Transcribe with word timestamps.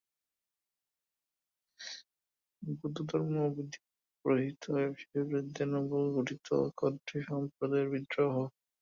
বৌদ্ধধর্ম 2.61 3.35
বৈদিক 3.49 3.83
পৌরোহিত্য-ব্যবসায়ের 4.25 5.25
বিরুদ্ধে 5.29 5.63
নব-গঠিত 5.71 6.47
ক্ষত্রিয়-সম্প্রদায়ের 6.77 7.87
বিদ্রোহ। 7.93 8.33